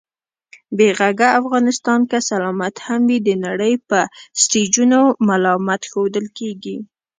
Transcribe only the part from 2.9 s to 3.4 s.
وي، د